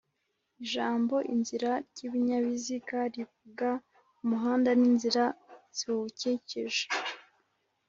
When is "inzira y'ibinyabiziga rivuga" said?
1.33-3.69